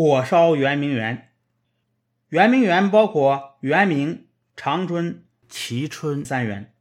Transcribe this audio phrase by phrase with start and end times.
[0.00, 1.32] 火烧圆明园。
[2.28, 6.72] 圆明园包括圆明、长春、蕲春三园，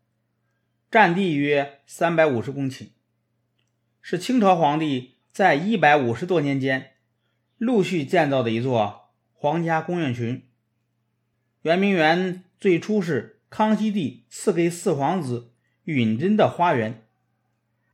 [0.91, 2.89] 占地约三百五十公顷，
[4.03, 6.91] 是清朝皇帝在一百五十多年间
[7.57, 10.43] 陆续建造的一座皇家宫苑群。
[11.63, 15.53] 圆明园最初是康熙帝赐给四皇子
[15.85, 17.03] 允祯的花园，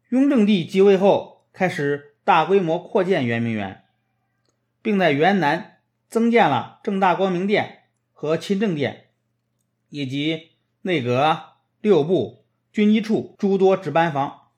[0.10, 3.83] 雍正帝即位后开始大规模扩建圆明园，
[4.84, 9.10] 并在园南增建了正大光明殿和勤政殿，
[9.90, 10.52] 以及
[10.84, 14.52] 内阁、六部、军机处诸多值班房，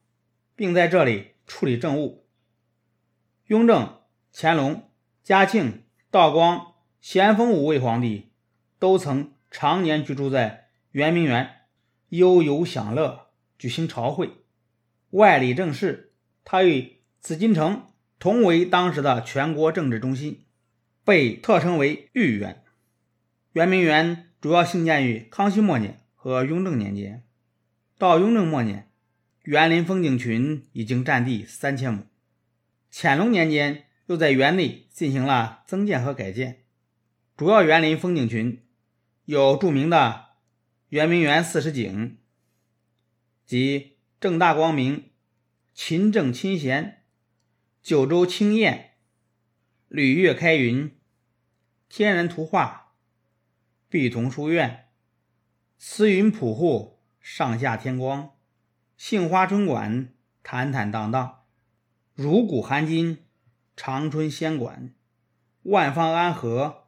[0.57, 2.27] 并在这里处理政务。
[3.45, 4.01] 雍正、
[4.33, 4.89] 乾隆、
[5.23, 8.33] 嘉庆、道光、咸丰五位皇帝。
[8.77, 11.61] 都曾常年居住在圆明园，
[12.09, 14.29] 悠游享乐，举行朝会。
[15.11, 17.87] 外理政事，他与紫禁城
[18.25, 20.45] 同为当时的全国政治中心，
[21.03, 22.63] 被特称为御园。
[23.51, 27.23] 圆明园主要兴建于康熙末年和雍正年间。
[27.99, 28.89] 到雍正末年，
[29.43, 32.07] 园林风景群已经占地三千亩。
[32.91, 36.63] 乾隆年间，又在园内进行了增建和改建，
[37.37, 38.59] 主要园林风景群。
[39.25, 40.29] 有著名的
[40.89, 42.17] 圆明园四十景，
[43.45, 45.11] 即正大光明、
[45.75, 47.03] 勤政亲贤、
[47.85, 48.93] 九州清晏、
[49.89, 50.97] 吕月开云、
[51.87, 52.95] 天然图画、
[53.87, 54.87] 碧桐书院、
[55.77, 58.31] 慈云普护、上下天光、
[58.97, 61.43] 杏花春馆、坦坦荡荡、
[62.15, 63.19] 如古含今、
[63.77, 64.95] 长春仙馆、
[65.61, 66.87] 万方安和、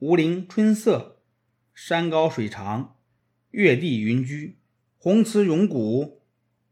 [0.00, 1.22] 吴陵春色。
[1.72, 2.98] 山高水长，
[3.52, 4.58] 月地云居，
[4.98, 6.20] 红瓷绒骨，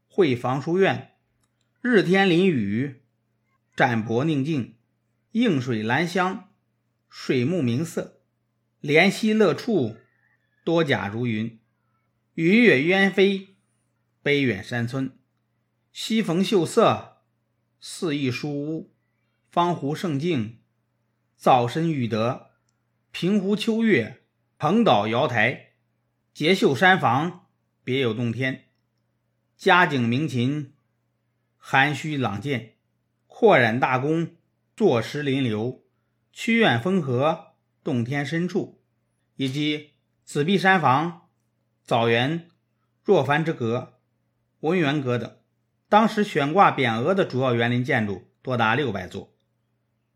[0.07, 1.15] 汇房书院，
[1.81, 3.00] 日天淋雨，
[3.81, 4.75] 展博宁静，
[5.31, 6.51] 映水兰香，
[7.09, 8.21] 水木明色，
[8.79, 9.97] 莲溪乐处，
[10.63, 11.59] 多甲如云，
[12.35, 13.55] 鱼跃鸢飞，
[14.21, 15.17] 悲远山村，
[15.91, 17.23] 西逢秀色，
[17.79, 18.93] 四翼书屋，
[19.49, 20.59] 方湖胜境，
[21.35, 22.51] 早申玉德，
[23.09, 24.21] 平湖秋月。
[24.59, 25.71] 蓬岛瑶台，
[26.35, 27.47] 结秀山房，
[27.83, 28.65] 别有洞天；
[29.57, 30.75] 佳景鸣琴，
[31.57, 32.75] 含虚朗见；
[33.41, 34.35] 阔染大功，
[34.75, 35.81] 坐石临流；
[36.31, 38.77] 曲院风荷，洞天深处；
[39.35, 39.93] 以及
[40.23, 41.27] 紫壁山房、
[41.83, 42.47] 枣园、
[43.03, 43.99] 若凡之阁、
[44.59, 45.39] 文源阁等。
[45.89, 49.33] 当时悬挂匾额的主要园林建筑多达六百座，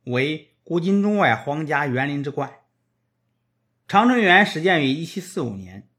[0.03, 2.53] 为古今中外皇家园林之冠。
[3.87, 5.89] 长春园始建于1745年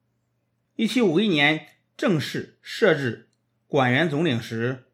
[0.77, 1.67] ，1751年
[1.97, 3.31] 正式设置
[3.67, 4.85] 管园总领时，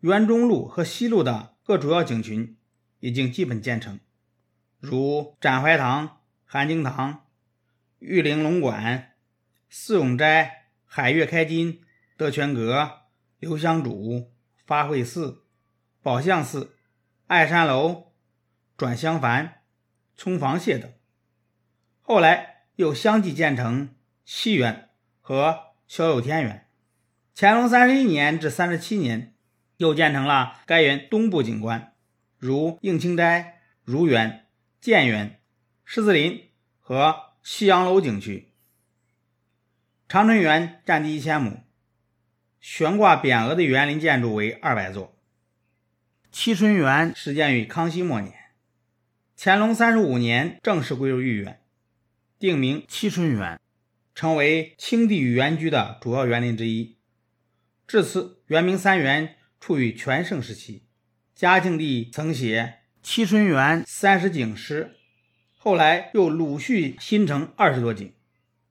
[0.00, 2.56] 园中路和西路的各主要景群
[3.00, 3.98] 已经基本建成，
[4.78, 7.26] 如展怀堂、含经堂、
[7.98, 9.16] 玉玲龙馆、
[9.68, 11.82] 四永斋、海月开金、
[12.16, 13.00] 德全阁、
[13.40, 14.32] 留香主、
[14.64, 15.42] 发会寺、
[16.00, 16.76] 宝相寺、
[17.26, 18.12] 爱山楼、
[18.76, 19.54] 转香幡、
[20.14, 20.88] 葱房榭等。
[22.00, 24.90] 后来又相继建成西园
[25.20, 26.68] 和小有天园。
[27.34, 29.35] 乾隆三十一年至三十七年，
[29.76, 31.92] 又建成了该园东部景观，
[32.38, 34.46] 如应清斋、如园、
[34.80, 35.40] 建园、
[35.84, 36.48] 狮子林
[36.80, 38.52] 和西洋楼景区。
[40.08, 41.64] 长春园占地一千亩，
[42.60, 45.16] 悬挂匾额的园林建筑为二百座。
[46.30, 48.34] 七春园始建于康熙末年，
[49.36, 51.60] 乾隆三十五年正式归入御园。
[52.38, 53.58] 定名七春园，
[54.14, 56.98] 成为清帝与园居的主要园林之一。
[57.86, 59.36] 至此，圆明三园
[59.66, 60.86] 处于全盛时期。
[61.34, 62.62] 嘉靖帝曾写
[63.02, 64.94] 《七春园三十景》诗，
[65.56, 68.14] 后来又陆续新成二十多景。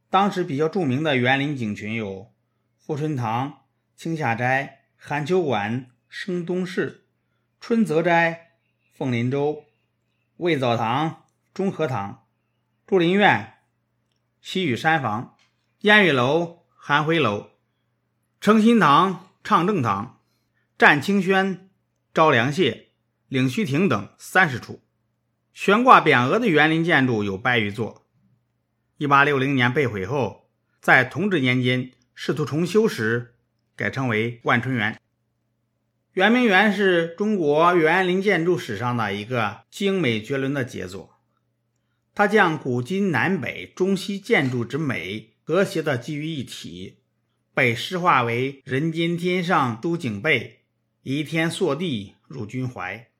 [0.10, 2.32] 当时比较著名的园林景群有
[2.78, 3.66] 富春堂、
[3.98, 7.04] 清夏斋、寒秋馆、升东市、
[7.60, 8.52] 春泽斋、
[8.94, 9.66] 凤林洲、
[10.38, 12.26] 魏藻堂、中和堂、
[12.88, 13.56] 竹林院。
[14.40, 15.36] 西雨山房、
[15.82, 17.50] 烟雨楼、寒晖楼、
[18.40, 20.15] 诚心堂、畅正堂、
[20.78, 21.70] 湛清轩、
[22.14, 22.88] 昭良榭、
[23.30, 24.82] 领虚亭等三十处，
[25.54, 28.06] 悬挂匾额的园林建筑有百余座。
[28.98, 30.50] 一八六零年被毁后，
[30.82, 33.36] 在同治年间试图重修时，
[33.78, 35.00] 改称为万春园。
[36.12, 41.22] 圆明园是中国园林建筑史上的一个精美绝伦的杰作。
[42.14, 47.00] 它将古今南北中西建筑之美和谐地集于一体，
[47.54, 50.65] 被诗化为“人间天上都景备，
[51.08, 53.12] 移天塑地入君怀”。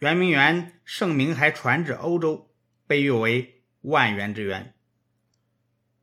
[0.00, 2.48] 圆明园盛名还传至欧洲，
[2.86, 4.72] 被誉为万园之园。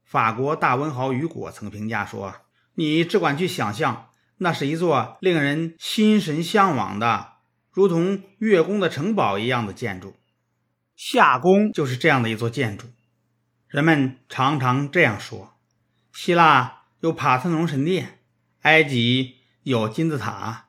[0.03, 2.35] 法国大文豪雨果曾评价说
[2.77, 7.37] ：“你只管去想象，那是一座令人心神向往的，
[7.71, 10.15] 如同月宫的城堡一样的建筑。
[10.95, 12.85] 夏宫就是这样的一座建筑。
[13.67, 15.57] 人们常常这样说：
[16.13, 18.19] 希腊有帕特农神殿，
[18.61, 20.66] 埃及有金字塔，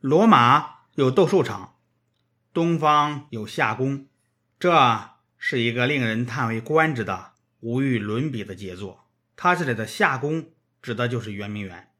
[0.00, 1.76] 罗马有斗兽场。”
[2.54, 4.08] 东方有夏宫，
[4.58, 9.08] 这是一个令人叹为观止的无与伦比的杰作。
[9.36, 10.50] 他这里的夏宫
[10.82, 11.92] 指的就是圆明园。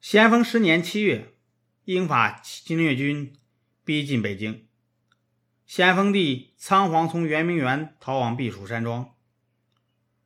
[0.00, 1.34] 咸丰十年七月，
[1.84, 3.34] 英法侵略军
[3.84, 4.66] 逼近北京，
[5.64, 9.14] 咸丰帝仓皇从圆明园逃往避暑山庄。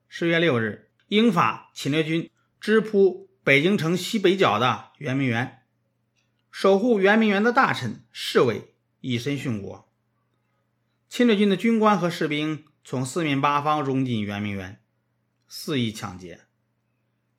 [0.08, 2.30] 十月六日，英法侵略军
[2.60, 5.63] 直扑北京城西北角的圆明园，
[6.56, 8.76] 守护圆明园的大臣、侍卫。
[9.00, 9.92] 以身殉国。
[11.08, 14.80] 侵略军的军官和士兵从四面八方涌进圆明园，
[15.48, 16.42] 肆意抢劫。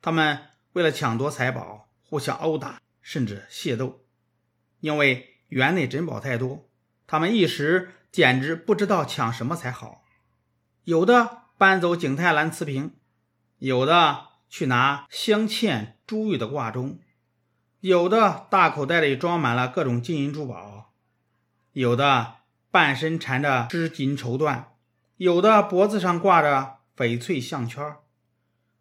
[0.02, 4.04] 他们为了抢夺财宝，互相殴打，甚至械斗。
[4.80, 6.68] 因为园内珍宝太多，
[7.06, 10.04] 他们一时简直不知道抢什么才好。
[10.84, 12.94] 有的搬走景泰蓝瓷瓶，
[13.56, 17.00] 有的去拿镶嵌珠玉的挂钟，
[17.80, 20.92] 有的大口袋里装满了各种金银珠宝。
[21.72, 22.36] 有的
[22.70, 24.64] 半身缠着织金绸缎，
[25.16, 27.96] 有的脖子上挂着翡翠项圈。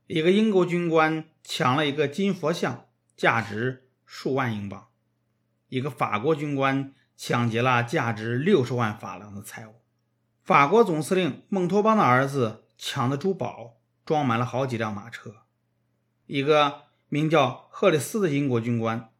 [0.07, 2.85] 一个英国军官抢了一个金佛像，
[3.17, 4.87] 价值数万英镑；
[5.67, 9.81] 一个法国军官抢劫了价值六十万法郎的财物。
[10.41, 15.43] 法国总司令孟托邦的儿子抢的珠宝装满了好几辆马车。
[16.27, 19.11] 一个名叫赫里斯的英国军官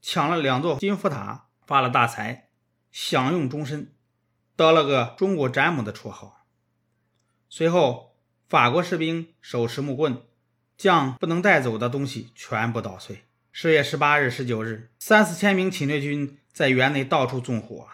[0.00, 2.48] 抢了两座金佛塔，发了大财。
[2.90, 3.90] 享用终身，
[4.54, 6.44] 得了个“中国詹姆”的绰号。
[7.48, 10.20] 随后，法国士兵手持木棍，
[10.76, 13.22] 将不能带走的东西全部捣碎。
[13.50, 17.88] 十月十八日、十九日，三四千名侵略军在园内到处纵火，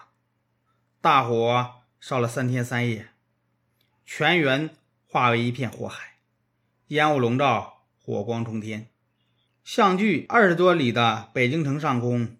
[1.01, 3.11] 大火烧了三天三夜，
[4.05, 4.71] 全园
[5.07, 6.17] 化为一片火海，
[6.89, 8.89] 烟雾笼罩，火光冲天。
[9.71, 12.39] 相距二十多里的北京城上空，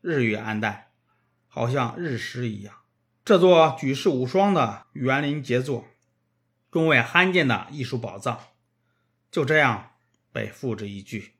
[0.00, 0.92] 日月暗淡。
[1.48, 2.72] 好像日食一样，
[3.24, 5.88] 这座举世无双的园林杰作，
[6.70, 8.38] 中外罕见的艺术宝藏，
[9.28, 9.90] 就这样
[10.30, 11.32] 被付之一炬。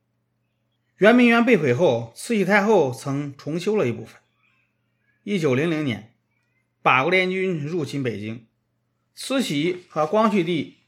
[0.96, 4.20] 圆明园被毁后，慈禧太后曾重修了一部分。
[5.22, 6.16] 一九零零年，
[6.82, 8.48] 八国联军入侵北京，
[9.14, 10.78] 慈禧和光绪帝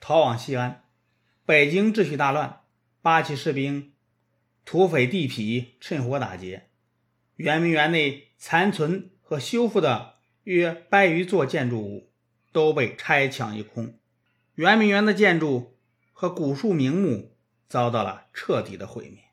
[0.00, 0.82] 逃往西安，
[1.46, 2.62] 北京秩序大乱，
[3.00, 3.92] 八旗士兵、
[4.64, 6.68] 土匪地痞趁火打劫。
[7.36, 12.12] 圆明园内残存和修复的约百余座建筑物
[12.52, 13.98] 都被拆抢一空，
[14.54, 15.78] 圆明园的建筑
[16.12, 17.36] 和古树名木
[17.68, 19.29] 遭到了彻底的毁灭。